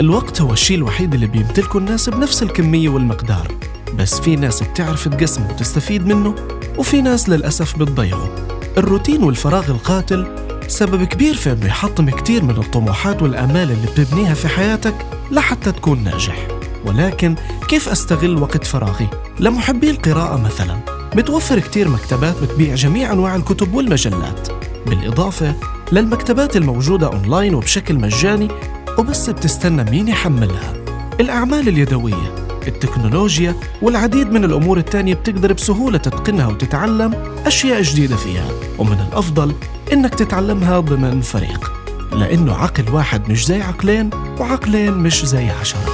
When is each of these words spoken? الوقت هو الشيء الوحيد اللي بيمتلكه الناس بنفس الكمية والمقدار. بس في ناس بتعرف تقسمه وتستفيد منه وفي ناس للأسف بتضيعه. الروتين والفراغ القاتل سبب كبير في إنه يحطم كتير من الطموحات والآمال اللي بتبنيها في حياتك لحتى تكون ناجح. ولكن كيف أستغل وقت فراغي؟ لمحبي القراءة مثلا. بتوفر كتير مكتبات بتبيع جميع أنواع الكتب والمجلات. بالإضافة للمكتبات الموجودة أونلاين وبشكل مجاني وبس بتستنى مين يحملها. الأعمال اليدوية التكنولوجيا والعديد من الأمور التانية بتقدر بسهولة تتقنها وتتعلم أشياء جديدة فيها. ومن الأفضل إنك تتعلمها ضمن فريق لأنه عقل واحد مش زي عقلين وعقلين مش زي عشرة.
الوقت 0.00 0.40
هو 0.40 0.52
الشيء 0.52 0.76
الوحيد 0.76 1.14
اللي 1.14 1.26
بيمتلكه 1.26 1.78
الناس 1.78 2.08
بنفس 2.08 2.42
الكمية 2.42 2.88
والمقدار. 2.88 3.54
بس 3.94 4.20
في 4.20 4.36
ناس 4.36 4.62
بتعرف 4.62 5.08
تقسمه 5.08 5.50
وتستفيد 5.50 6.06
منه 6.06 6.34
وفي 6.78 7.02
ناس 7.02 7.28
للأسف 7.28 7.78
بتضيعه. 7.78 8.28
الروتين 8.78 9.22
والفراغ 9.22 9.70
القاتل 9.70 10.26
سبب 10.68 11.04
كبير 11.04 11.34
في 11.34 11.52
إنه 11.52 11.66
يحطم 11.66 12.10
كتير 12.10 12.44
من 12.44 12.50
الطموحات 12.50 13.22
والآمال 13.22 13.70
اللي 13.70 13.86
بتبنيها 13.86 14.34
في 14.34 14.48
حياتك 14.48 14.94
لحتى 15.30 15.72
تكون 15.72 16.04
ناجح. 16.04 16.48
ولكن 16.86 17.34
كيف 17.68 17.88
أستغل 17.88 18.42
وقت 18.42 18.64
فراغي؟ 18.64 19.08
لمحبي 19.40 19.90
القراءة 19.90 20.36
مثلا. 20.36 20.76
بتوفر 21.16 21.58
كتير 21.58 21.88
مكتبات 21.88 22.42
بتبيع 22.42 22.74
جميع 22.74 23.12
أنواع 23.12 23.36
الكتب 23.36 23.74
والمجلات. 23.74 24.48
بالإضافة 24.86 25.54
للمكتبات 25.92 26.56
الموجودة 26.56 27.06
أونلاين 27.06 27.54
وبشكل 27.54 27.94
مجاني 27.94 28.48
وبس 28.98 29.30
بتستنى 29.30 29.90
مين 29.90 30.08
يحملها. 30.08 30.74
الأعمال 31.20 31.68
اليدوية 31.68 32.34
التكنولوجيا 32.66 33.54
والعديد 33.82 34.32
من 34.32 34.44
الأمور 34.44 34.78
التانية 34.78 35.14
بتقدر 35.14 35.52
بسهولة 35.52 35.98
تتقنها 35.98 36.46
وتتعلم 36.46 37.14
أشياء 37.46 37.82
جديدة 37.82 38.16
فيها. 38.16 38.48
ومن 38.78 39.06
الأفضل 39.08 39.54
إنك 39.92 40.14
تتعلمها 40.14 40.80
ضمن 40.80 41.20
فريق 41.20 41.72
لأنه 42.12 42.54
عقل 42.54 42.84
واحد 42.92 43.30
مش 43.30 43.46
زي 43.46 43.62
عقلين 43.62 44.10
وعقلين 44.40 44.92
مش 44.94 45.24
زي 45.24 45.50
عشرة. 45.50 45.92